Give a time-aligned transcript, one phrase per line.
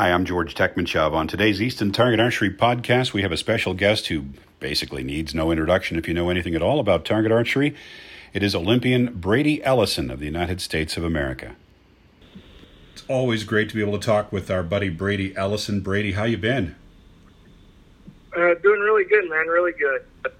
[0.00, 1.12] Hi, I'm George Tekmitchov.
[1.12, 4.24] On today's Easton Target Archery podcast, we have a special guest who
[4.58, 7.74] basically needs no introduction if you know anything at all about target archery.
[8.32, 11.54] It is Olympian Brady Ellison of the United States of America.
[12.94, 15.82] It's always great to be able to talk with our buddy Brady Ellison.
[15.82, 16.76] Brady, how you been?
[18.34, 19.48] Uh, doing really good, man.
[19.48, 20.32] Really good.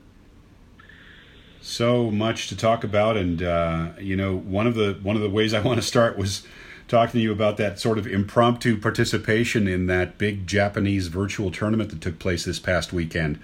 [1.61, 5.29] So much to talk about, and uh, you know, one of the one of the
[5.29, 6.47] ways I want to start was
[6.91, 11.89] talking to you about that sort of impromptu participation in that big Japanese virtual tournament
[11.91, 13.39] that took place this past weekend.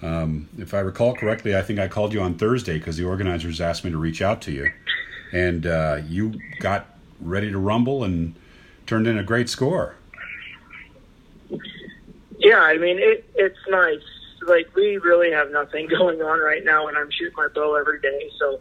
[0.00, 3.60] Um, if I recall correctly, I think I called you on Thursday because the organizers
[3.60, 4.72] asked me to reach out to you,
[5.32, 6.86] and uh, you got
[7.20, 8.34] ready to rumble and
[8.86, 9.96] turned in a great score.
[12.38, 14.02] Yeah, I mean it, it's nice.
[14.46, 18.00] Like we really have nothing going on right now, and I'm shooting my bow every
[18.00, 18.60] day, so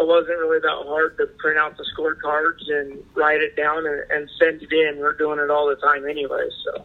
[0.00, 4.10] it wasn't really that hard to print out the scorecards and write it down and,
[4.10, 4.98] and send it in.
[4.98, 6.84] We're doing it all the time anyway, so.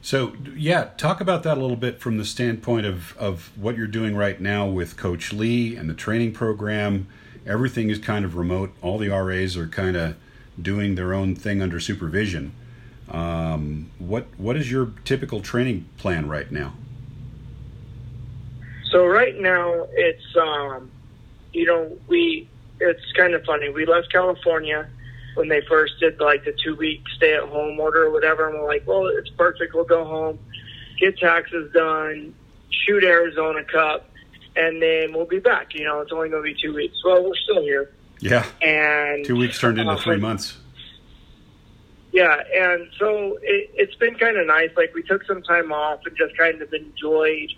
[0.00, 3.86] So yeah, talk about that a little bit from the standpoint of of what you're
[3.88, 7.08] doing right now with Coach Lee and the training program.
[7.44, 8.72] Everything is kind of remote.
[8.82, 10.16] All the RAs are kind of
[10.60, 12.52] doing their own thing under supervision.
[13.10, 16.74] Um, what what is your typical training plan right now?
[18.90, 20.90] So right now it's um,
[21.56, 22.48] you know, we
[22.80, 23.70] it's kind of funny.
[23.70, 24.88] We left California
[25.34, 28.58] when they first did like the two week stay at home order or whatever, and
[28.58, 29.74] we're like, well, it's perfect.
[29.74, 30.38] We'll go home,
[31.00, 32.34] get taxes done,
[32.70, 34.10] shoot Arizona Cup,
[34.54, 35.74] and then we'll be back.
[35.74, 36.96] You know, it's only going to be two weeks.
[37.02, 37.90] Well, we're still here.
[38.20, 38.44] Yeah.
[38.60, 40.58] And two weeks turned into uh, three months.
[42.12, 44.70] Yeah, and so it, it's been kind of nice.
[44.76, 47.52] Like we took some time off and just kind of enjoyed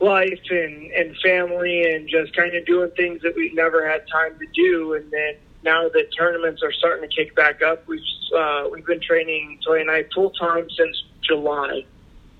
[0.00, 4.38] life and and family and just kind of doing things that we've never had time
[4.38, 4.94] to do.
[4.94, 8.00] And then now that tournaments are starting to kick back up, we've
[8.36, 11.84] uh, we've been training Toja and I full time since July.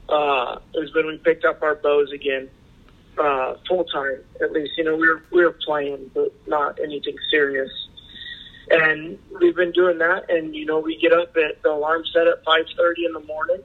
[0.09, 2.51] Uh, is when we picked up our bows again,
[3.17, 4.73] uh, full time at least.
[4.77, 7.71] You know, we were we were playing, but not anything serious.
[8.71, 12.27] And we've been doing that, and you know, we get up at the alarm set
[12.27, 13.63] at five thirty in the morning,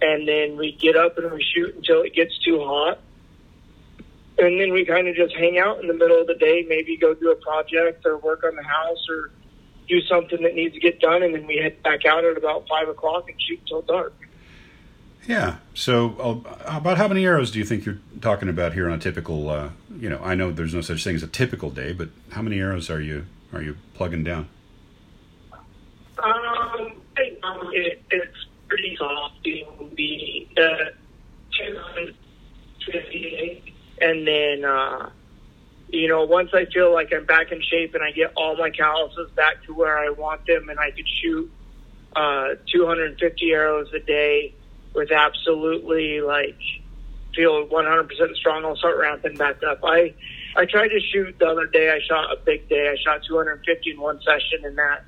[0.00, 3.00] and then we get up and we shoot until it gets too hot,
[4.38, 6.96] and then we kind of just hang out in the middle of the day, maybe
[6.96, 9.30] go do a project or work on the house or
[9.88, 12.66] do something that needs to get done, and then we head back out at about
[12.68, 14.12] five o'clock and shoot until dark.
[15.26, 15.56] Yeah.
[15.74, 18.98] So, uh, about how many arrows do you think you're talking about here on a
[18.98, 19.50] typical?
[19.50, 22.42] Uh, you know, I know there's no such thing as a typical day, but how
[22.42, 24.48] many arrows are you are you plugging down?
[26.22, 26.92] Um,
[27.72, 29.34] it, it's pretty soft.
[29.44, 30.90] It will be uh,
[31.58, 33.65] 258
[34.00, 35.10] and then, uh,
[35.88, 38.70] you know, once I feel like I'm back in shape and I get all my
[38.70, 41.50] calluses back to where I want them and I could shoot
[42.14, 44.54] uh, 250 arrows a day
[44.94, 46.56] with absolutely like
[47.36, 49.80] feel 100% strong, I'll start ramping back up.
[49.84, 50.14] I
[50.56, 51.90] I tried to shoot the other day.
[51.90, 52.88] I shot a big day.
[52.88, 55.04] I shot 250 in one session, and that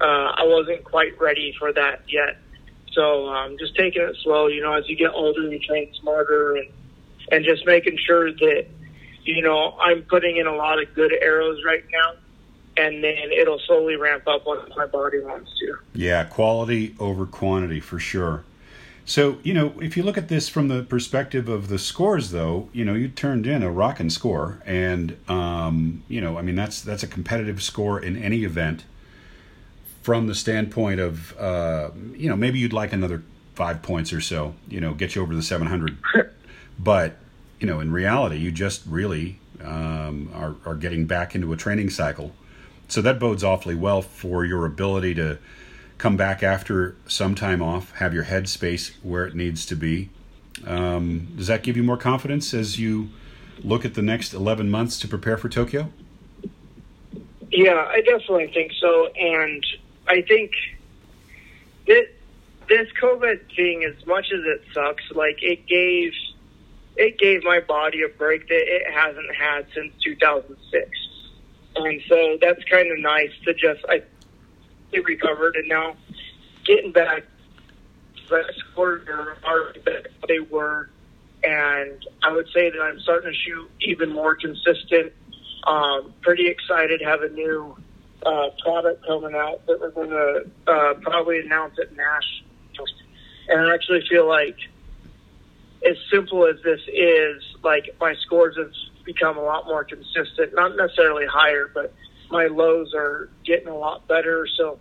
[0.00, 2.36] uh, I wasn't quite ready for that yet.
[2.92, 4.48] So um, just taking it slow.
[4.48, 6.68] You know, as you get older, you train smarter and
[7.30, 8.66] and just making sure that
[9.24, 12.14] you know I'm putting in a lot of good arrows right now,
[12.76, 15.78] and then it'll slowly ramp up once my body wants to.
[15.94, 18.44] Yeah, quality over quantity for sure.
[19.08, 22.68] So, you know, if you look at this from the perspective of the scores, though,
[22.74, 26.82] you know, you turned in a rocking score, and um, you know, I mean, that's
[26.82, 28.84] that's a competitive score in any event.
[30.02, 33.22] From the standpoint of, uh, you know, maybe you'd like another
[33.54, 35.96] five points or so, you know, get you over the seven hundred.
[36.78, 37.16] But
[37.60, 41.90] you know, in reality, you just really um, are, are getting back into a training
[41.90, 42.32] cycle.
[42.86, 45.38] So that bodes awfully well for your ability to
[45.98, 50.08] come back after some time off, have your headspace where it needs to be.
[50.66, 53.10] Um, does that give you more confidence as you
[53.62, 55.90] look at the next 11 months to prepare for Tokyo?
[57.50, 59.08] Yeah, I definitely think so.
[59.08, 59.66] And
[60.06, 60.52] I think
[61.86, 62.08] that
[62.68, 66.12] this COVID thing, as much as it sucks, like it gave
[66.98, 70.90] it gave my body a break that it hasn't had since 2006.
[71.76, 74.02] And so that's kind of nice to just, I
[74.90, 75.96] it recovered and now
[76.64, 77.22] getting back,
[78.28, 79.74] the scores are
[80.26, 80.90] they were.
[81.44, 85.12] And I would say that I'm starting to shoot even more consistent.
[85.66, 87.76] Um, pretty excited, have a new
[88.26, 92.42] uh, product coming out that we're going to uh, probably announce at Nash.
[93.48, 94.56] And I actually feel like
[95.86, 98.72] as simple as this is, like my scores have
[99.04, 100.54] become a lot more consistent.
[100.54, 101.94] Not necessarily higher, but
[102.30, 104.46] my lows are getting a lot better.
[104.56, 104.78] So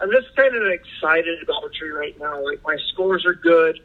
[0.00, 2.44] I'm just kind of excited about archery right now.
[2.44, 3.80] Like my scores are good.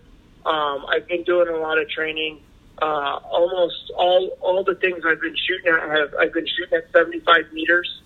[0.46, 2.42] Um, I've been doing a lot of training.
[2.82, 6.92] Uh, almost all all the things I've been shooting at have I've been shooting at
[6.92, 8.02] 75 meters.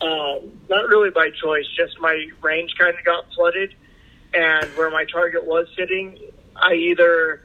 [0.00, 3.74] Um, not really by choice, just my range kind of got flooded,
[4.32, 6.18] and where my target was sitting,
[6.54, 7.40] I either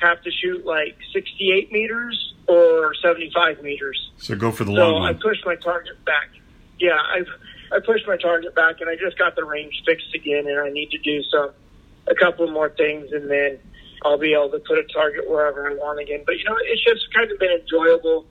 [0.00, 4.10] have to shoot like 68 meters or 75 meters.
[4.18, 6.28] So go for the So long I pushed my target back.
[6.78, 7.24] Yeah, I
[7.72, 10.70] I pushed my target back, and I just got the range fixed again, and I
[10.70, 11.50] need to do some
[12.08, 13.58] a couple more things, and then
[14.04, 16.22] I'll be able to put a target wherever I want again.
[16.24, 18.26] But you know, it's just kind of been enjoyable.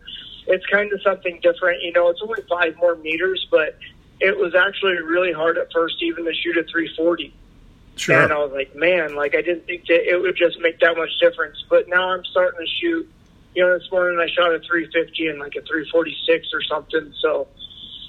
[0.48, 1.82] It's kind of something different.
[1.82, 3.78] You know, it's only five more meters, but
[4.22, 7.34] it was actually really hard at first, even to shoot a 340.
[7.95, 8.21] Sure.
[8.21, 10.97] And I was like, man, like I didn't think that it would just make that
[10.97, 11.63] much difference.
[11.69, 13.09] But now I'm starting to shoot.
[13.56, 17.13] You know, this morning I shot a 350 and like a 346 or something.
[17.21, 17.47] So,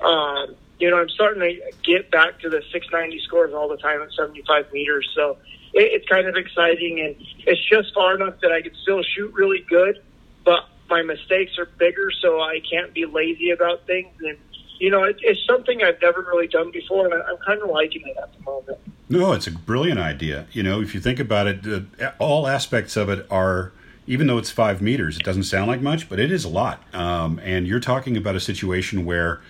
[0.05, 4.03] um, you know, I'm starting to get back to the 690 scores all the time
[4.03, 5.09] at 75 meters.
[5.15, 5.39] So
[5.73, 7.15] it, it's kind of exciting, and
[7.47, 10.03] it's just far enough that I can still shoot really good,
[10.45, 14.15] but my mistakes are bigger, so I can't be lazy about things.
[14.21, 14.39] And
[14.79, 17.71] you know, it, it's something I've never really done before, and I, I'm kind of
[17.71, 18.79] liking it at the moment.
[19.09, 20.47] No, it's a brilliant idea.
[20.53, 21.67] You know, if you think about it,
[22.01, 23.73] uh, all aspects of it are,
[24.07, 26.83] even though it's five meters, it doesn't sound like much, but it is a lot.
[26.95, 29.41] Um, and you're talking about a situation where,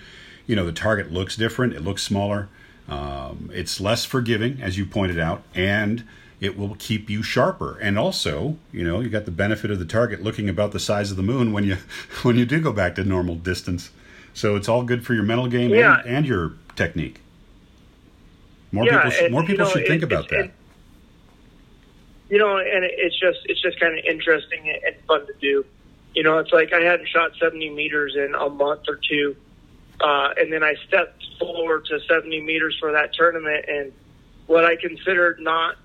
[0.46, 2.48] you know, the target looks different, it looks smaller,
[2.88, 6.04] um, it's less forgiving, as you pointed out, and
[6.40, 7.78] it will keep you sharper.
[7.78, 11.10] And also, you know, you got the benefit of the target looking about the size
[11.10, 11.78] of the moon when you
[12.22, 13.90] when you do go back to normal distance.
[14.36, 16.00] So it's all good for your mental game Yeah.
[16.00, 17.20] and, and your technique.
[18.70, 20.38] More Yeah, people, should, and, more people know, should it- think about that.
[20.40, 20.50] and-
[22.28, 25.64] you know, and it's just it's just kind of interesting and fun to do.
[26.14, 29.36] You know, it's like I hadn't shot 70 meters in a month or two,
[30.00, 33.92] uh, and then I stepped forward to 70 meters for that tournament, and
[34.48, 35.76] what I considered not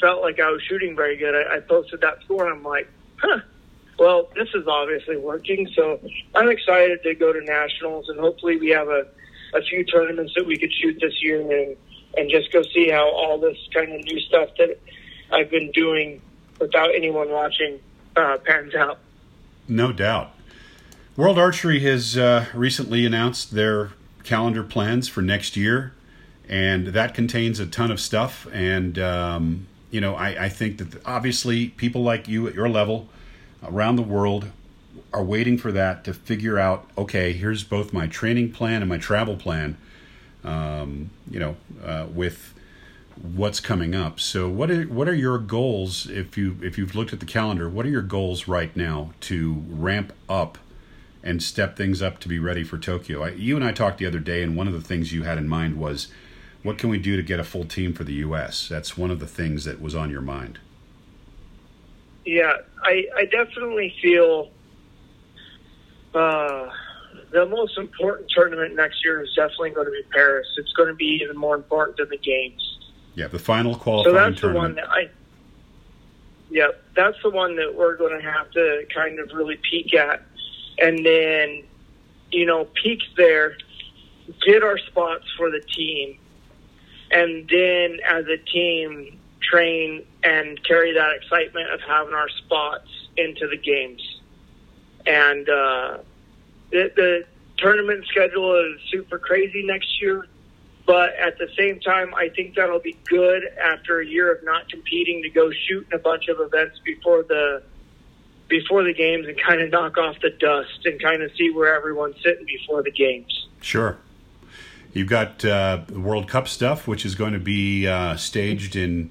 [0.00, 1.34] felt like I was shooting very good.
[1.34, 2.88] I, I posted that score, and I'm like,
[3.18, 3.40] huh.
[3.98, 6.00] Well, this is obviously working, so
[6.34, 9.06] I'm excited to go to nationals, and hopefully we have a,
[9.54, 11.76] a few tournaments that we could shoot this year, and
[12.16, 14.78] and just go see how all this kind of new stuff that
[15.32, 16.20] I've been doing
[16.60, 17.80] without anyone watching
[18.16, 18.98] uh, pans out.
[19.68, 20.30] No doubt.
[21.16, 23.90] World Archery has uh, recently announced their
[24.22, 25.92] calendar plans for next year,
[26.48, 28.46] and that contains a ton of stuff.
[28.52, 33.08] And, um, you know, I, I think that obviously people like you at your level
[33.68, 34.50] around the world
[35.12, 38.98] are waiting for that to figure out okay, here's both my training plan and my
[38.98, 39.76] travel plan,
[40.42, 42.54] um, you know, uh, with
[43.22, 44.18] what's coming up.
[44.18, 47.68] So what are what are your goals if you if you've looked at the calendar?
[47.68, 50.58] What are your goals right now to ramp up
[51.22, 53.22] and step things up to be ready for Tokyo?
[53.22, 55.38] I, you and I talked the other day, and one of the things you had
[55.38, 56.08] in mind was
[56.62, 58.68] what can we do to get a full team for the U.S.
[58.68, 60.58] That's one of the things that was on your mind.
[62.24, 64.50] Yeah, I, I definitely feel
[66.14, 66.68] uh,
[67.32, 70.46] the most important tournament next year is definitely going to be Paris.
[70.56, 72.78] It's going to be even more important than the games.
[73.14, 74.64] Yeah, the final So qualifying that's the tournament.
[74.64, 75.10] one that I.
[76.50, 80.22] Yep, that's the one that we're going to have to kind of really peak at,
[80.78, 81.64] and then,
[82.30, 83.56] you know, peak there,
[84.46, 86.18] get our spots for the team,
[87.10, 93.46] and then as a team train and carry that excitement of having our spots into
[93.46, 94.20] the games.
[95.06, 95.98] And uh,
[96.70, 97.24] the, the
[97.58, 100.26] tournament schedule is super crazy next year.
[100.86, 104.68] But at the same time, I think that'll be good after a year of not
[104.68, 107.62] competing to go shoot in a bunch of events before the
[108.48, 111.74] before the games and kind of knock off the dust and kind of see where
[111.74, 113.48] everyone's sitting before the games.
[113.62, 113.96] Sure.
[114.92, 119.10] You've got uh, the World Cup stuff, which is going to be uh, staged in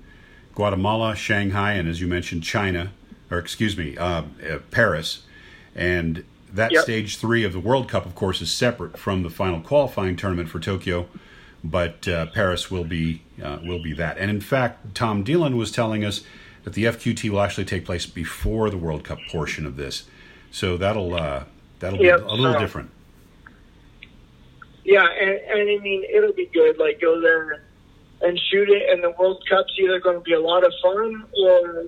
[0.56, 2.92] Guatemala, Shanghai, and as you mentioned, China,
[3.32, 5.24] or excuse me, uh, uh, Paris.
[5.76, 6.84] And that Yep.
[6.84, 10.50] stage three of the World Cup, of course, is separate from the final qualifying tournament
[10.50, 11.08] for Tokyo.
[11.64, 14.18] But uh, Paris will be uh, will be that.
[14.18, 16.22] And in fact, Tom Dielen was telling us
[16.66, 20.04] that the FQT will actually take place before the World Cup portion of this.
[20.52, 21.46] So that'll uh,
[21.80, 22.90] that'll Yep, be a little so- different.
[24.84, 26.78] Yeah, and, and I mean it'll be good.
[26.78, 27.64] Like go there
[28.24, 31.26] and shoot it, and the World Cup's either going to be a lot of fun
[31.44, 31.86] or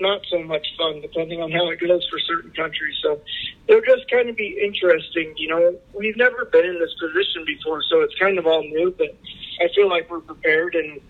[0.00, 2.96] not so much fun, depending on how it goes for certain countries.
[3.02, 3.20] So
[3.68, 5.34] it'll just kind of be interesting.
[5.36, 8.92] You know, we've never been in this position before, so it's kind of all new.
[8.96, 9.14] But
[9.60, 11.00] I feel like we're prepared, and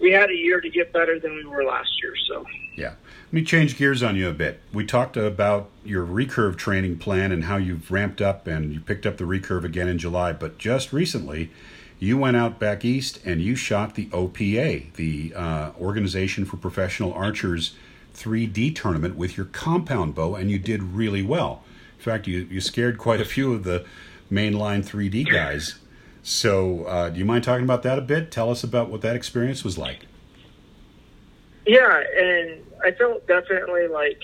[0.00, 2.14] we had a year to get better than we were last year.
[2.28, 2.94] So Yeah.
[3.26, 4.60] Let me change gears on you a bit.
[4.72, 9.04] We talked about your recurve training plan and how you've ramped up and you picked
[9.04, 11.50] up the recurve again in July, but just recently
[11.98, 17.12] you went out back east and you shot the OPA, the uh, Organization for Professional
[17.12, 17.74] Archers
[18.14, 21.62] 3D tournament with your compound bow, and you did really well.
[21.98, 23.84] In fact, you, you scared quite a few of the
[24.30, 25.78] mainline 3D guys.
[26.22, 28.30] So, uh, do you mind talking about that a bit?
[28.30, 30.06] Tell us about what that experience was like.
[31.66, 34.20] Yeah, and I felt definitely like,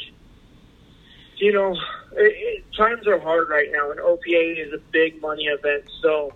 [1.37, 1.73] you know,
[2.13, 5.85] it, it, times are hard right now, and OPA is a big money event.
[6.03, 6.33] So,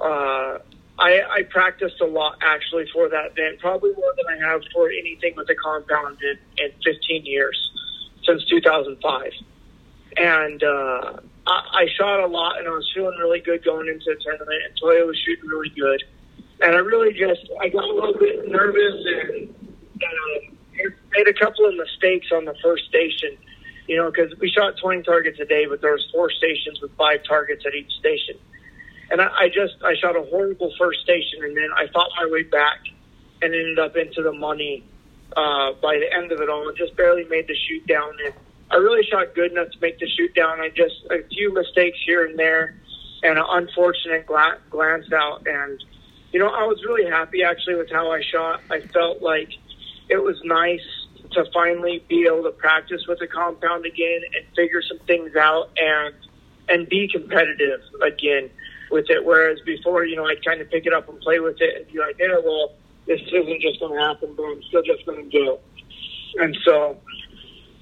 [0.00, 0.58] uh,
[1.02, 4.88] I, I practiced a lot actually for that event, probably more than I have for
[4.88, 7.72] anything with the compound in, in 15 years
[8.24, 9.32] since 2005.
[10.16, 11.18] And uh,
[11.48, 14.62] I, I shot a lot, and I was feeling really good going into the tournament.
[14.64, 16.04] And Toja was shooting really good,
[16.60, 19.54] and I really just I got a little bit nervous and
[19.96, 23.36] uh, made a couple of mistakes on the first station.
[23.88, 26.94] You know, because we shot 20 targets a day, but there was four stations with
[26.96, 28.38] five targets at each station.
[29.10, 32.28] And I, I just I shot a horrible first station, and then I fought my
[32.30, 32.78] way back
[33.42, 34.84] and ended up into the money
[35.36, 38.12] uh, by the end of it all, just barely made the shoot down.
[38.24, 38.34] And
[38.70, 40.60] I really shot good enough to make the shoot down.
[40.60, 42.74] I just a few mistakes here and there,
[43.22, 45.46] and an unfortunate gla- glance out.
[45.46, 45.82] And
[46.32, 48.60] you know, I was really happy actually with how I shot.
[48.70, 49.50] I felt like
[50.08, 50.80] it was nice
[51.32, 55.70] to finally be able to practice with the compound again and figure some things out
[55.76, 56.14] and
[56.68, 58.50] and be competitive again
[58.92, 59.24] with it.
[59.24, 61.92] Whereas before, you know, I'd kind of pick it up and play with it and
[61.92, 62.72] be like, yeah, well,
[63.06, 65.62] this isn't just going to happen, but I'm still just going to do it.
[66.40, 66.98] And so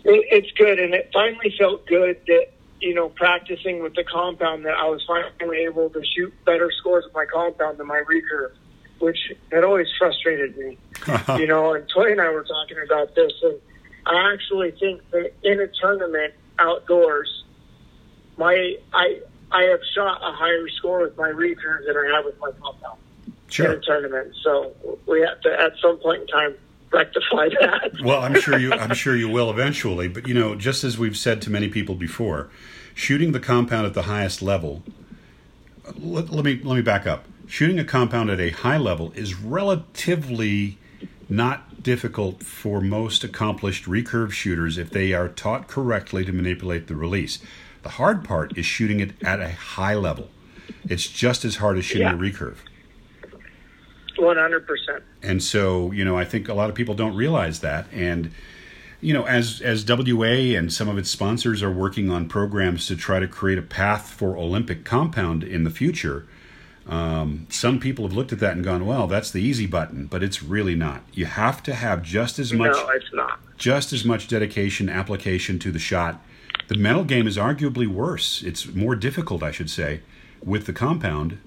[0.04, 0.78] it, it's good.
[0.78, 2.46] And it finally felt good that,
[2.80, 7.04] you know, practicing with the compound that I was finally able to shoot better scores
[7.04, 8.52] with my compound than my recurve,
[9.00, 9.18] which
[9.52, 10.78] had always frustrated me.
[11.38, 13.58] you know, and Toja and I were talking about this, and
[14.06, 17.44] I actually think that in a tournament outdoors,
[18.36, 19.20] my I
[19.52, 22.98] I have shot a higher score with my recurve than I have with my compound
[23.48, 23.72] sure.
[23.72, 24.34] in a tournament.
[24.42, 24.72] So
[25.06, 26.54] we have to, at some point in time,
[26.92, 28.00] rectify that.
[28.02, 28.72] well, I'm sure you.
[28.72, 30.08] I'm sure you will eventually.
[30.08, 32.50] But you know, just as we've said to many people before,
[32.94, 34.82] shooting the compound at the highest level.
[35.98, 37.24] Let, let me let me back up.
[37.46, 40.78] Shooting a compound at a high level is relatively
[41.28, 46.94] not difficult for most accomplished recurve shooters if they are taught correctly to manipulate the
[46.94, 47.38] release.
[47.82, 50.28] The hard part is shooting it at a high level.
[50.88, 52.14] It's just as hard as shooting yeah.
[52.14, 52.56] a recurve.
[54.18, 55.02] One hundred percent.
[55.22, 57.86] And so, you know, I think a lot of people don't realize that.
[57.92, 58.32] And
[59.00, 62.96] you know, as as WA and some of its sponsors are working on programs to
[62.96, 66.26] try to create a path for Olympic compound in the future,
[66.86, 70.22] um, some people have looked at that and gone, "Well, that's the easy button," but
[70.22, 71.02] it's really not.
[71.14, 72.72] You have to have just as much.
[72.72, 73.40] No, it's not.
[73.56, 76.22] Just as much dedication, application to the shot
[76.70, 78.44] the mental game is arguably worse.
[78.44, 80.02] It's more difficult, I should say,
[80.40, 81.40] with the compound.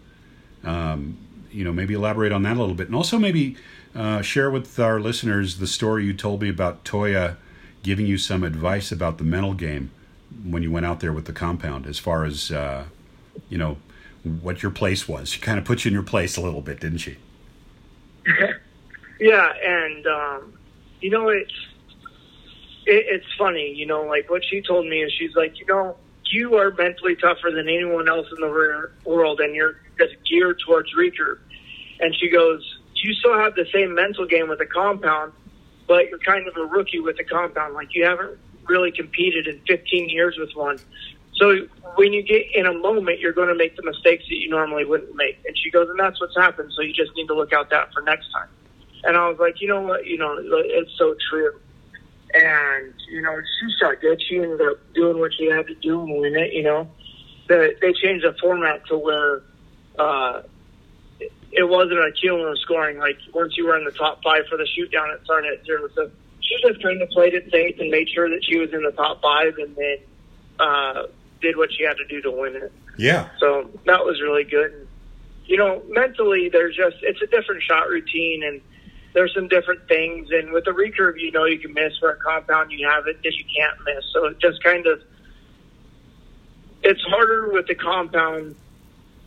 [0.65, 1.17] Um,
[1.49, 3.55] you know, maybe elaborate on that a little bit, and also maybe
[3.95, 7.37] uh, share with our listeners the story you told me about Toja
[7.83, 9.91] giving you some advice about the mental game
[10.43, 12.83] when you went out there with the compound, as far as uh,
[13.47, 13.77] you know
[14.41, 15.29] what your place was.
[15.29, 17.15] She kind of put you in your place a little bit, didn't she?
[19.21, 20.53] yeah, and um,
[20.99, 21.53] you know it's
[22.85, 25.95] it, it's funny, you know, like what she told me is she's like, you know,
[26.25, 30.89] you are mentally tougher than anyone else in the world, and you're just geared towards
[30.95, 31.39] recurve.
[31.99, 35.33] And she goes, you still have the same mental game with the compound,
[35.87, 37.73] but you're kind of a rookie with the compound.
[37.73, 38.37] Like you haven't
[38.67, 40.79] really competed in 15 years with one.
[41.35, 44.49] So when you get in a moment, you're going to make the mistakes that you
[44.49, 45.39] normally wouldn't make.
[45.45, 46.71] And she goes, and that's what's happened.
[46.75, 48.47] So you just need to look out that for next time.
[49.03, 50.05] And I was like, you know what?
[50.05, 51.59] You know, it's so true.
[52.35, 54.19] And, you know, she shot good.
[54.27, 56.89] She ended up doing what she had to do and win it, you know.
[57.47, 59.43] The, they changed the format to where
[59.99, 60.41] uh,
[61.51, 62.97] it wasn't a cumulative scoring.
[62.97, 65.65] Like, once you were in the top five for the shoot down, it started at
[65.65, 65.87] zero.
[65.93, 66.09] So
[66.41, 68.93] she just kind of played it safe and made sure that she was in the
[68.93, 69.97] top five and then
[70.59, 71.03] uh,
[71.39, 72.71] did what she had to do to win it.
[72.97, 73.29] Yeah.
[73.39, 74.73] So that was really good.
[74.73, 74.87] And,
[75.45, 78.59] you know, mentally, there's just, it's a different shot routine and–
[79.13, 80.29] there's some different things.
[80.31, 81.97] And with the recurve, you know you can miss.
[81.99, 84.05] For a compound, you have it that you can't miss.
[84.13, 85.01] So it just kind of
[86.83, 88.55] it's harder with the compound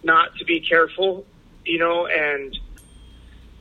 [0.02, 1.24] not to be careful,
[1.64, 2.56] you know, and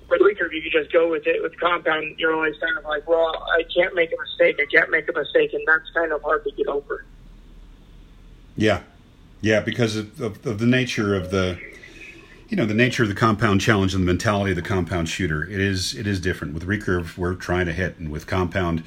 [0.09, 1.41] with recurve you can just go with it.
[1.41, 4.59] With compound, you're always kind of like, well, I can't make a mistake.
[4.61, 7.05] I can't make a mistake, and that's kind of hard to get over.
[8.57, 8.81] Yeah,
[9.41, 11.59] yeah, because of, of, of the nature of the
[12.49, 15.43] you know the nature of the compound challenge and the mentality of the compound shooter
[15.43, 18.83] it is it is different with recurve we're trying to hit and with compound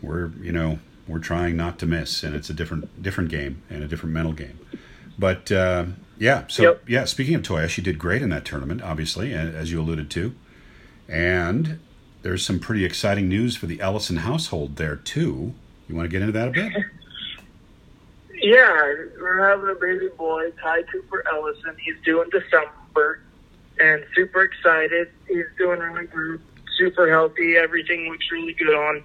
[0.00, 0.78] we're you know
[1.08, 4.32] we're trying not to miss and it's a different different game and a different mental
[4.32, 4.58] game
[5.18, 5.86] But uh,
[6.18, 6.82] yeah, so Yep.
[6.88, 7.04] yeah.
[7.04, 10.34] Speaking of Toja, she did great in that tournament, obviously, as you alluded to,
[11.08, 11.80] and
[12.22, 15.54] there's some pretty exciting news for the Ellison household there too.
[15.88, 16.72] You want to get into that a bit?
[18.34, 21.76] Yeah, we're having a baby boy, Ty Cooper Ellison.
[21.78, 22.72] He's due in December,
[23.80, 25.08] and super excited.
[25.28, 26.40] He's doing really good,
[26.78, 27.56] super healthy.
[27.56, 29.02] Everything looks really good on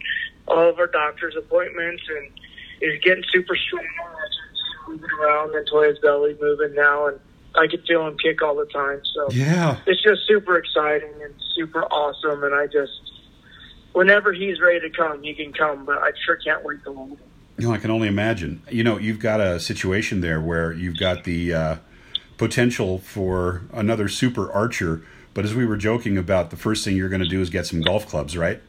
[0.47, 2.29] all of our doctor's appointments, and
[2.79, 3.85] he's getting super strong.
[4.87, 7.19] Moving around, and his belly moving now, and
[7.55, 9.01] I can feel him kick all the time.
[9.13, 9.77] So Yeah.
[9.85, 12.43] it's just super exciting and super awesome.
[12.43, 12.91] And I just,
[13.91, 15.83] whenever he's ready to come, he can come.
[15.85, 17.17] But I sure can't wait to hold him.
[17.57, 18.61] You know, I can only imagine.
[18.69, 21.75] You know, you've got a situation there where you've got the uh,
[22.37, 25.03] potential for another super archer.
[25.33, 27.65] But as we were joking about, the first thing you're going to do is get
[27.65, 28.61] some golf clubs, right?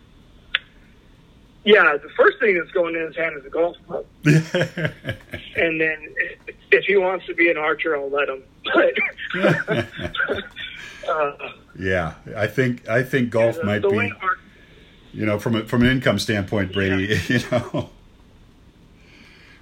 [1.64, 4.04] Yeah, the first thing that's going in his hand is a golf club.
[4.24, 6.14] and then
[6.70, 8.42] if- he wants to be an archer, I'll let him.
[8.64, 8.94] But
[11.08, 11.32] uh,
[11.78, 14.12] yeah, I think I think golf the, might the be,
[15.12, 17.18] you know, from a, from an income standpoint, Brady.
[17.28, 17.90] You know.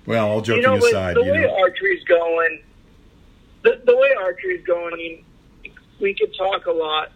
[0.06, 2.62] Well, all joking you know, aside, the you way know, archery's going,
[3.66, 5.24] the, the way archery's going, I mean,
[6.00, 7.10] we could talk a lot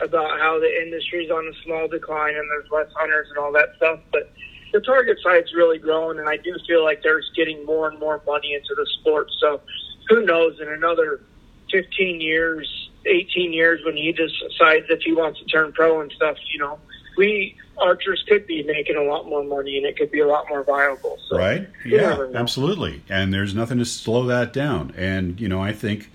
[0.00, 3.70] about how the industry's on a small decline and there's less hunters and all that
[3.76, 4.30] stuff, but
[4.74, 8.20] the target side's really growing, and I do feel like there's getting more and more
[8.26, 9.30] money into the sport.
[9.40, 9.62] So
[10.08, 11.20] who knows, in another
[11.70, 16.36] 15 years, 18 years, when he decides if he wants to turn pro and stuff,
[16.52, 16.78] you know,
[17.16, 20.48] we archers could be making a lot more money and it could be a lot
[20.48, 21.18] more viable.
[21.28, 21.68] So right?
[21.84, 23.02] Yeah, absolutely.
[23.08, 24.94] And there's nothing to slow that down.
[24.96, 26.10] And you know, I think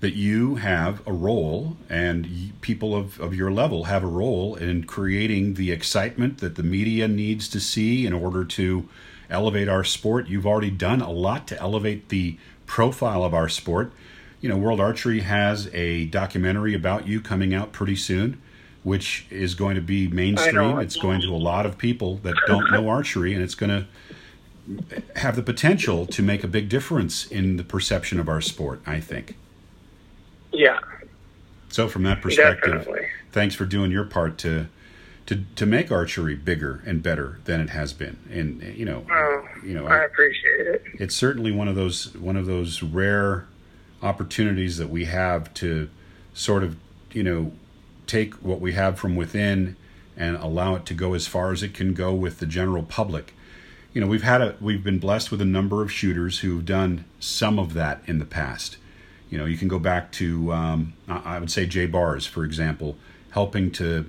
[0.00, 4.84] that you have a role, and people of, of your level have a role in
[4.84, 8.88] creating the excitement that the media needs to see in order to
[9.28, 10.28] elevate our sport.
[10.28, 13.92] You've already done a lot to elevate the profile of our sport.
[14.40, 18.40] You know, World Archery has a documentary about you coming out pretty soon,
[18.88, 20.78] which is going to be mainstream.
[20.78, 23.86] It's going to a lot of people that don't know archery, and it's going to
[25.20, 28.98] have the potential to make a big difference in the perception of our sport, I
[29.00, 29.36] think.
[30.52, 30.78] Yeah,
[31.68, 33.06] So from that perspective, definitely.
[33.30, 34.66] thanks for doing your part to
[35.26, 38.16] to to make archery bigger and better than it has been.
[38.30, 40.82] And you know, Oh, you know, I appreciate it.
[40.94, 43.46] it's certainly one of those one of those rare
[44.02, 45.90] opportunities that we have to
[46.32, 46.76] sort of
[47.12, 47.52] you know
[48.08, 49.76] take what we have from within
[50.16, 53.34] and allow it to go as far as it can go with the general public.
[53.92, 57.04] You know we've had a we've been blessed with a number of shooters who've done
[57.20, 58.76] some of that in the past.
[59.30, 62.96] You know you can go back to um, I would say Jay Barrs for example
[63.30, 64.08] helping to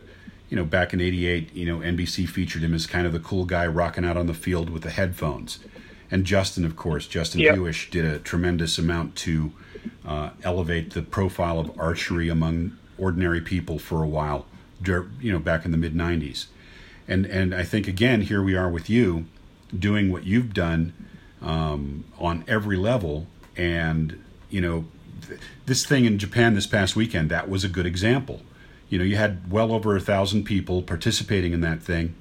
[0.50, 3.46] you know back in 88 you know NBC featured him as kind of the cool
[3.46, 5.60] guy rocking out on the field with the headphones.
[6.12, 7.56] And Justin of course Justin Yep.
[7.56, 9.52] Huish did a tremendous amount to
[10.06, 14.46] uh, elevate the profile of archery among ordinary people for a while
[14.86, 16.46] you know back in the mid 90s
[17.08, 19.26] and and I think again here we are with you
[19.78, 20.94] doing what you've done
[21.42, 23.28] um, on every level.
[23.58, 24.86] And you know
[25.28, 28.42] th- this thing in Japan this past weekend that was a good example.
[28.90, 32.14] You know you had well over a thousand people participating in that thing.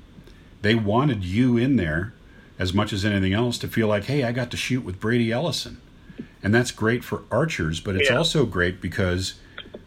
[0.63, 2.13] They wanted you in there
[2.59, 5.31] as much as anything else to feel like hey I got to shoot with Brady
[5.31, 5.81] Ellison.
[6.43, 8.17] And that's great for archers but it's Yeah.
[8.17, 9.35] also great because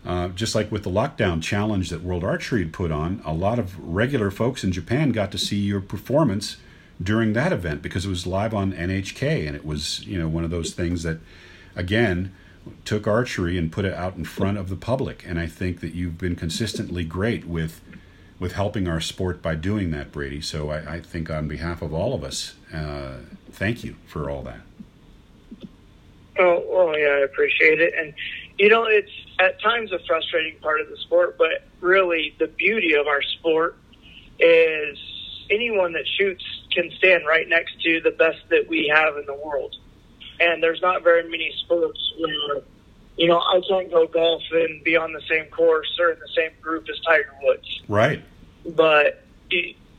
[0.05, 3.59] uh, just like with the lockdown challenge that World Archery had put on, a lot
[3.59, 6.57] of regular folks in Japan got to see your performance
[7.01, 10.43] during that event because it was live on NHK, and it was you know one
[10.43, 11.19] of those things that,
[11.75, 12.33] again,
[12.85, 15.23] took archery and put it out in front of the public.
[15.27, 17.81] And I think that you've been consistently great with
[18.39, 20.41] with helping our sport by doing that, Brady.
[20.41, 23.17] So I, I think on behalf of all of us, uh,
[23.51, 24.61] thank you for all that.
[26.39, 27.93] Oh, well, yeah, I appreciate it.
[27.95, 28.15] And,
[28.57, 32.93] you know, it's at times a frustrating part of the sport, but really the beauty
[32.93, 33.77] of our sport
[34.39, 34.97] is
[35.49, 39.33] anyone that shoots can stand right next to the best that we have in the
[39.33, 39.75] world.
[40.39, 42.61] And there's not very many sports where,
[43.17, 46.29] you know, I can't go golf and be on the same course or in the
[46.35, 47.81] same group as Tiger Woods.
[47.87, 48.23] Right.
[48.75, 49.23] but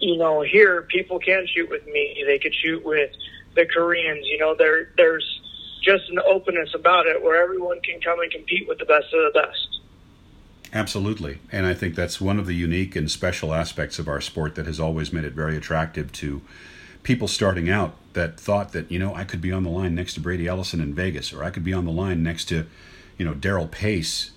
[0.02, 3.10] you know here people can shoot with me they could shoot with
[3.54, 5.41] the koreans you know there there's
[5.82, 9.32] just an openness about it where everyone can come and compete with the best of
[9.32, 9.72] the best
[10.74, 11.38] Absolutely.
[11.50, 14.64] And I think that's one of the unique and special aspects of our sport that
[14.64, 16.40] has always made it very attractive to
[17.02, 20.14] people starting out that thought that, you know, I could be on the line next
[20.14, 22.66] to Brady Ellison in Vegas or I could be on the line next to,
[23.18, 24.30] you know, Darrell Pace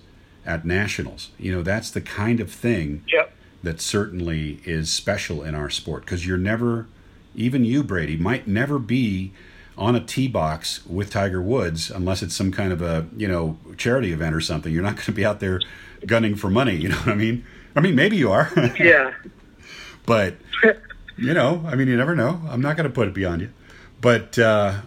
[0.44, 1.30] at Nationals.
[1.38, 3.32] You know, that's the kind of thing yep
[3.62, 6.86] that certainly is special in our sport because you're never,
[7.34, 9.32] even you, Brady, might never be
[9.78, 13.58] on a tee box with Tiger Woods unless it's some kind of a you know
[13.76, 14.72] charity event or something.
[14.72, 15.60] You're not going to be out there
[16.06, 16.76] gunning for money.
[16.76, 17.44] You know what I mean?
[17.74, 18.50] I mean, maybe you are.
[18.78, 19.12] yeah.
[20.06, 20.36] but
[21.18, 22.40] you know, I mean, you never know.
[22.48, 23.50] I'm not going to put it beyond you.
[24.00, 24.80] But uh,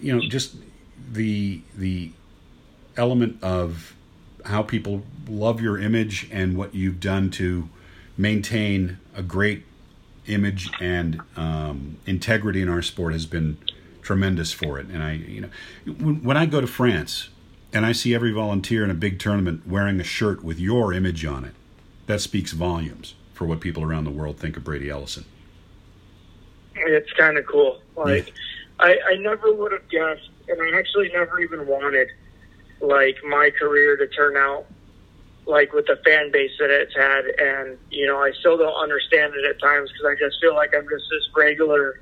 [0.00, 0.54] you know, just
[1.12, 2.12] the the
[2.96, 3.94] element of
[4.44, 7.68] how people love your image and what you've done to
[8.16, 9.64] maintain a great
[10.26, 13.58] image and um, integrity in our sport has been
[14.10, 14.88] tremendous for it.
[14.88, 15.50] And I, you know,
[15.92, 17.28] when, I go to France
[17.72, 21.24] and I see every volunteer in a big tournament wearing a shirt with your image
[21.24, 21.54] on it,
[22.06, 25.26] that speaks volumes for what people around the world think of Brady Ellison.
[26.74, 27.80] It's kind of cool.
[27.94, 28.34] Like, yeah.
[28.80, 32.08] I, I never would have guessed, and I actually never even wanted,
[32.80, 34.66] like, my career to turn out
[35.46, 37.26] like with the fan base that it's had.
[37.38, 40.74] And, you know, I still don't understand it at times because I just feel like
[40.74, 42.00] I'm just this regular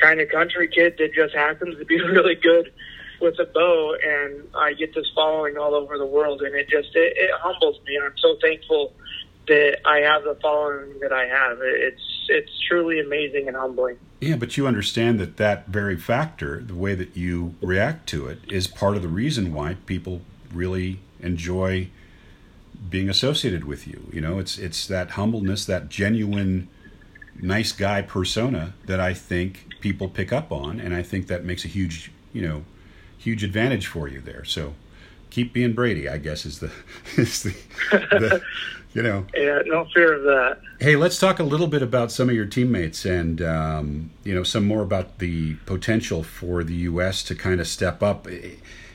[0.00, 2.72] kind of country kid that just happens to be really good
[3.20, 3.96] with a bow.
[4.02, 6.42] And I get this following all over the world.
[6.42, 7.96] And it just, it, it humbles me.
[7.96, 8.92] And I'm so thankful
[9.48, 11.58] that I have the following that I have.
[11.60, 13.98] It's, it's truly amazing and humbling.
[14.20, 18.38] Yeah, but you understand that that very factor, the way that you react to it,
[18.48, 21.88] is part of the reason why people really enjoy
[22.88, 24.08] being associated with you.
[24.12, 26.68] You know, it's it's that humbleness, that genuine
[27.40, 31.62] nice guy persona that I think people pick up on, and I think that makes
[31.66, 32.64] a huge, you know,
[33.18, 34.42] huge advantage for you there.
[34.42, 34.72] So
[35.28, 36.72] keep being Brady, I guess is the
[37.18, 37.54] is the,
[37.90, 38.42] the
[38.94, 39.26] you know.
[39.36, 40.60] Yeah, no fear of that.
[40.80, 44.42] Hey, let's talk a little bit about some of your teammates, and um, you know,
[44.42, 47.22] some more about the potential for the U.S.
[47.24, 48.26] to kind of step up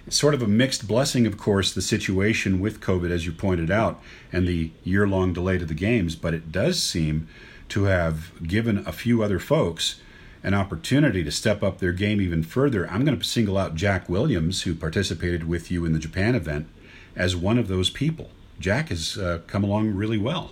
[0.08, 4.02] sort of a mixed blessing, of course, the situation with COVID, as you pointed out,
[4.34, 7.28] and the year long delay to the games, but it does seem
[7.68, 10.02] to have given a few other folks
[10.44, 12.90] an opportunity to step up their game even further.
[12.90, 16.68] I'm going to single out Jack Williams, who participated with you in the Japan event,
[17.16, 18.30] as one of those people.
[18.60, 20.52] Jack has uh, come along really well.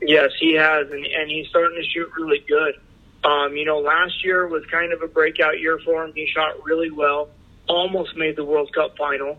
[0.00, 2.74] Yes, he has, and, and he's starting to shoot really good.
[3.22, 6.12] Um, you know, last year was kind of a breakout year for him.
[6.14, 7.28] He shot really well
[7.70, 9.38] almost made the World Cup final,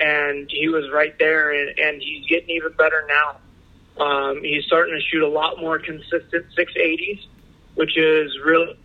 [0.00, 4.04] and he was right there, and, and he's getting even better now.
[4.04, 7.26] Um, he's starting to shoot a lot more consistent 680s,
[7.76, 8.76] which is really,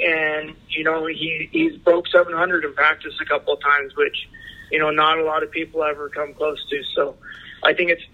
[0.00, 4.28] and you know he he's broke 700 in practice a couple of times, which
[4.70, 6.82] you know not a lot of people ever come close to.
[6.94, 7.16] So
[7.64, 8.04] I think it's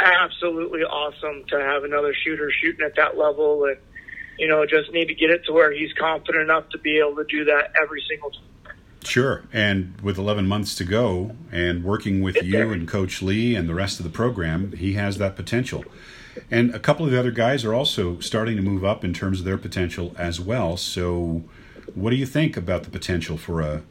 [0.00, 3.76] absolutely awesome to have another shooter shooting at that level, and
[4.38, 7.16] you know just need to get it to where he's confident enough to be able
[7.16, 8.40] to do that every single time.
[9.04, 9.44] Sure.
[9.52, 13.74] And with 11 months to go and working with you and Coach Lee and the
[13.74, 15.84] rest of the program, he has that potential.
[16.50, 19.40] And a couple of the other guys are also starting to move up in terms
[19.40, 20.76] of their potential as well.
[20.76, 21.42] So,
[21.94, 23.82] what do you think about the potential for a,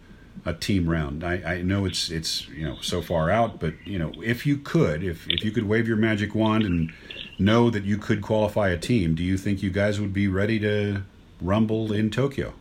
[0.45, 1.23] a team round?
[1.23, 4.57] I, I know it's it's you know so far out, but you know if you
[4.57, 6.93] could, if if you could wave your magic wand and
[7.37, 10.57] know that you could qualify a team, do you think you guys would be ready
[10.59, 11.03] to
[11.41, 12.53] rumble in Tokyo?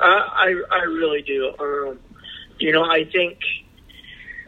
[0.00, 1.54] Uh, I I really do.
[1.58, 1.98] Um,
[2.58, 3.38] you know, I think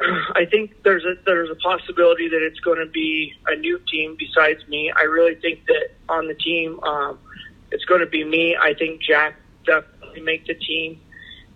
[0.00, 4.16] I think there's a there's a possibility that it's going to be a new team
[4.18, 4.92] besides me.
[4.94, 7.18] I really think that on the team, um,
[7.72, 8.56] it's going to be me.
[8.56, 9.34] I think Jack
[9.66, 11.00] definitely make the team,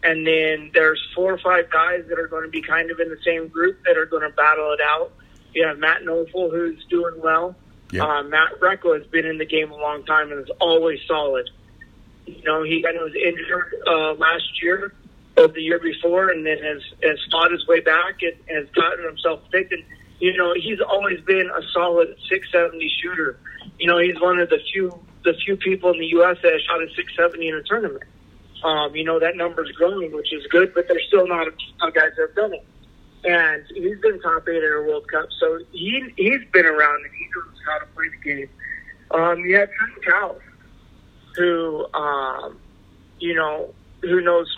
[0.02, 3.08] and then there's four or five guys that are going to be kind of in
[3.08, 5.12] the same group that are going to battle it out.
[5.54, 7.54] You have Matt Nofel, who's doing well.
[7.92, 8.02] Yep.
[8.02, 11.48] Uh, Matt Requa has been in the game a long time and is always solid.
[12.26, 14.94] You know, he kind of was injured uh, last year
[15.36, 19.04] or the year before, and then has has fought his way back and has gotten
[19.04, 19.72] himself fixed.
[19.72, 19.84] And
[20.20, 23.38] you know, he's always been a solid 670 shooter.
[23.78, 26.36] You know, he's one of the few the few people in the U.S.
[26.42, 28.04] that has shot a 670 in a tournament.
[28.64, 31.88] Um, you know, that number's growing, which is good, but there's still not a ton
[31.88, 32.64] of guys that have done it.
[33.24, 37.14] And he's been top eight at a World Cup, so he he's been around and
[37.14, 38.48] he knows how to play the game.
[39.12, 40.42] Um, you have Trent Cowles
[41.36, 42.58] who, um,
[43.18, 44.54] you know, who knows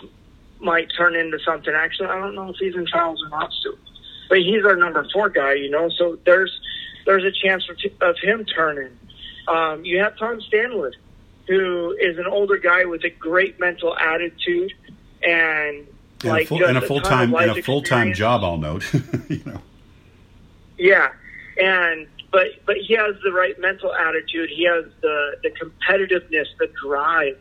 [0.59, 1.73] might turn into something.
[1.73, 3.77] Actually, I don't know if he's in trials or not still,
[4.29, 5.89] but he's our number four guy, you know.
[5.89, 6.59] So there's
[7.05, 8.97] there's a chance of, of him turning.
[9.47, 10.95] Um, you have Tom Stanwood,
[11.47, 14.73] who is an older guy with a great mental attitude
[15.21, 15.87] and,
[16.23, 18.43] and like a full, and a full time and a full time job.
[18.43, 18.91] I'll note,
[19.29, 19.61] you know.
[20.77, 21.11] Yeah,
[21.57, 24.49] and but but he has the right mental attitude.
[24.49, 27.37] He has the the competitiveness, the drive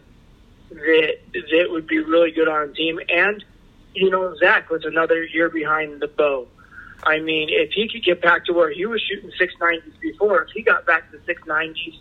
[0.74, 3.00] that that would be really good on a team.
[3.08, 3.44] And
[3.94, 6.48] you know, Zach was another year behind the bow.
[7.04, 10.42] I mean, if he could get back to where he was shooting six nineties before,
[10.42, 11.94] if he got back to six nineties,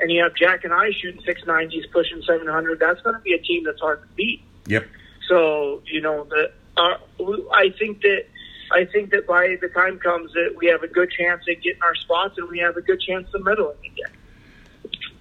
[0.00, 3.20] and you have Jack and I shooting six nineties, pushing seven hundred, that's going to
[3.20, 4.42] be a team that's hard to beat.
[4.66, 4.86] Yep.
[5.28, 6.96] So you know the uh,
[7.52, 8.26] I think that
[8.72, 11.82] I think that by the time comes that we have a good chance at getting
[11.82, 14.12] our spots and we have a good chance of medaling again.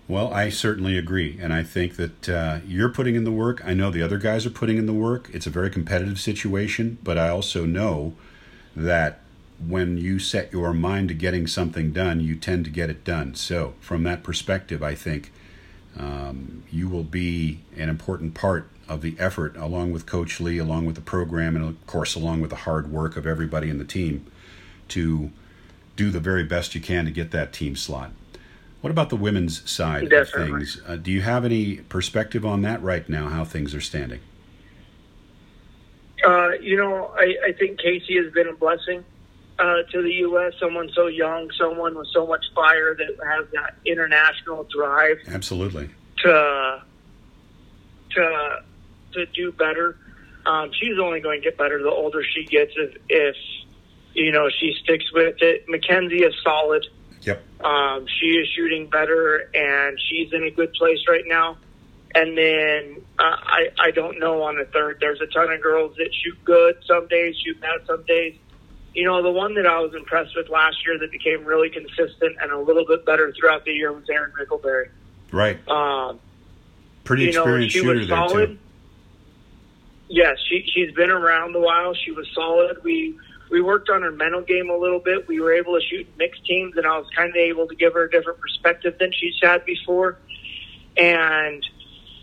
[0.06, 3.64] Well, I certainly agree, and I think that uh, you're putting in the work.
[3.64, 5.30] I know the other guys are putting in the work.
[5.32, 8.14] It's a very competitive situation, but I also know
[8.76, 9.22] that
[9.66, 13.34] when you set your mind to getting something done, you tend to get it done.
[13.36, 15.32] So, from that perspective, I think
[15.98, 20.86] um, you will be an important part of the effort, along with Coach Lee, along
[20.86, 23.86] with the program, and of course, along with the hard work of everybody in the
[23.86, 24.26] team
[24.90, 25.32] to
[25.96, 28.12] do the very best you can to get that team slot.
[28.84, 30.44] What about the women's side Definitely.
[30.44, 30.82] of things?
[30.86, 34.20] Uh, do you have any perspective on that right now, how things are standing?
[36.22, 39.06] Uh, you know, I, I think Casey has been a blessing
[39.58, 40.52] uh, to the U.S.
[40.60, 45.20] Someone so young, someone with so much fire that has that international drive.
[45.30, 45.90] Absolutely.
[46.18, 46.82] To
[48.12, 48.64] to
[49.14, 49.96] to do better.
[50.46, 52.74] Um, she's only going to get better the older she gets.
[52.76, 53.36] If, if
[54.14, 56.86] you know she sticks with it, Mackenzie is solid.
[57.24, 57.44] Yep.
[57.64, 61.58] Um, she is shooting better, and she's in a good place right now.
[62.16, 64.98] And then uh, I I don't know on the third.
[65.00, 68.36] There's a ton of girls that shoot good some days, shoot bad some days.
[68.94, 72.38] You know, the one that I was impressed with last year that became really consistent
[72.40, 74.90] and a little bit better throughout the year was Erin Mickelberry.
[75.32, 75.58] Right.
[75.68, 76.20] Um,
[77.04, 78.38] Pretty experienced know, she shooter was solid.
[78.38, 78.60] there too.
[80.10, 81.96] Yes, she she's been around a while.
[81.96, 82.84] She was solid.
[82.84, 83.18] We
[83.54, 85.28] we worked on her mental game a little bit.
[85.28, 87.94] We were able to shoot mixed teams, and I was kind of able to give
[87.94, 90.18] her a different perspective than she's had before.
[90.98, 91.64] And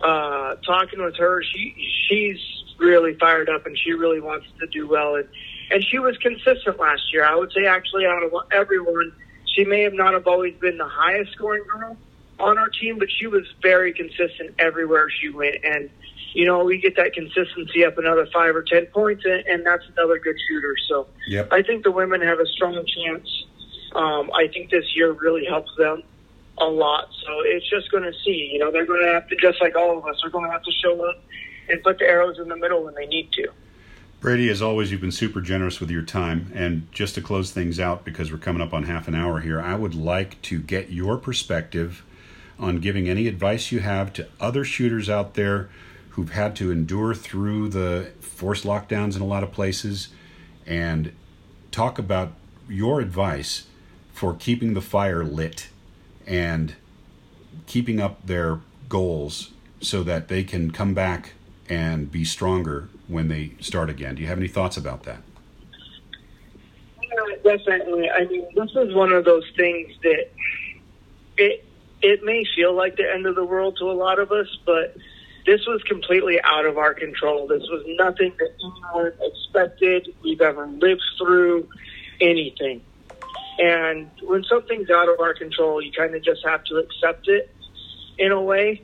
[0.01, 1.73] uh, talking with her, she
[2.09, 2.41] she's
[2.79, 5.15] really fired up, and she really wants to do well.
[5.15, 5.29] And
[5.71, 7.25] and she was consistent last year.
[7.25, 9.13] I would say actually out of everyone,
[9.55, 11.97] she may have not have always been the highest scoring girl
[12.41, 15.63] on our team, but she was very consistent everywhere she went.
[15.63, 15.91] And
[16.33, 19.85] you know, we get that consistency up another five or ten points, and, and that's
[19.97, 20.75] another good shooter.
[20.89, 21.53] So yep.
[21.53, 23.29] I think the women have a strong chance.
[23.95, 26.03] Um, I think this year really helps them
[26.59, 27.09] a lot.
[27.25, 28.51] So it's just going to see.
[28.53, 30.53] You know, they're going to have to, just like all of us, they're going to
[30.53, 31.21] have to show up
[31.69, 33.49] and put the arrows in the middle when they need to.
[34.21, 36.53] Brady, as always, you've been super generous with your time.
[36.55, 39.61] And just to close things out, because we're coming up on half an hour here,
[39.61, 42.05] I would like to get your perspective
[42.59, 45.71] on giving any advice you have to other shooters out there
[46.11, 50.09] who've had to endure through the forced lockdowns in a lot of places
[50.67, 51.13] and
[51.71, 52.33] talk about
[52.69, 53.67] your advice
[54.13, 55.69] for keeping the fire lit
[56.27, 56.75] and
[57.67, 61.33] keeping up their goals so that they can come back
[61.69, 64.17] and be stronger when they start again.
[64.17, 65.23] Do you have any thoughts about that?
[67.43, 68.11] Definitely.
[68.11, 70.31] I mean, this is one of those things that
[71.37, 71.65] it
[72.03, 74.97] it may feel like the end of the world to a lot of us, but
[75.47, 77.47] this was completely out of our control.
[77.47, 81.69] This was nothing that anyone expected, we've ever lived through,
[82.21, 82.83] anything.
[83.59, 87.51] And when something's out of our control, you kind of just have to accept it
[88.19, 88.83] in a way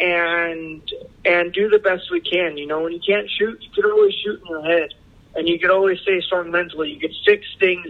[0.00, 0.82] and
[1.24, 2.56] and do the best we can.
[2.56, 4.90] You know, when you can't shoot, you can always shoot in your head,
[5.34, 6.90] and you can always stay strong mentally.
[6.90, 7.86] You can fix things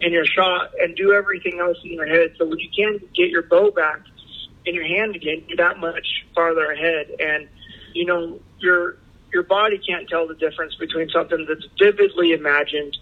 [0.00, 2.34] in your shot and do everything else in your head.
[2.38, 4.00] So when you can get your bow back,
[4.66, 7.08] in your hand again, you're that much farther ahead.
[7.20, 7.48] And
[7.92, 8.96] you know, your
[9.32, 12.96] your body can't tell the difference between something that's vividly imagined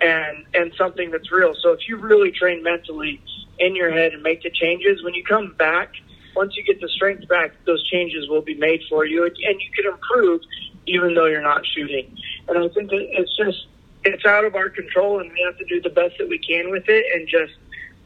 [0.00, 1.54] and and something that's real.
[1.62, 3.20] So if you really train mentally
[3.58, 5.92] in your head and make the changes, when you come back,
[6.34, 9.60] once you get the strength back, those changes will be made for you, and, and
[9.60, 10.40] you can improve
[10.86, 12.16] even though you're not shooting.
[12.48, 13.66] And I think it's just
[14.04, 16.70] it's out of our control, and we have to do the best that we can
[16.70, 17.54] with it, and just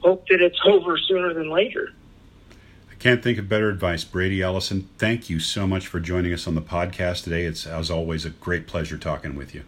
[0.01, 1.89] hope that it's over sooner than later.
[2.99, 4.03] Can't think of better advice.
[4.03, 7.45] Brady Ellison, thank you so much for joining us on the podcast today.
[7.45, 9.63] It's, as always, a great pleasure talking with you.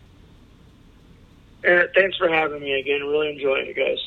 [1.65, 3.03] Uh, thanks for having me again.
[3.03, 3.99] Really enjoying it, guys.